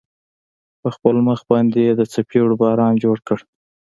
په 0.81 0.87
خپل 0.95 1.15
مخ 1.27 1.39
باندې 1.51 1.79
يې 1.87 1.93
د 1.99 2.01
څپېړو 2.13 2.55
باران 2.61 2.93
جوړ 3.03 3.17
كړ. 3.27 3.37